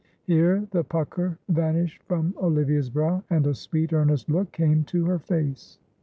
[0.23, 5.19] Here the pucker vanished from Olivia's brow, and a sweet, earnest look came to her
[5.19, 5.77] face.